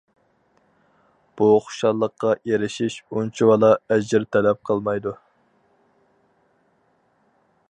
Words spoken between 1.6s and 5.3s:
خۇشاللىققا ئېرىشىش ئۇنچىۋالا ئەجىر تەلەپ قىلمايدۇ.